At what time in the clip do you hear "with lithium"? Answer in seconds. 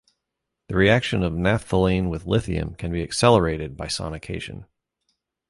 2.09-2.73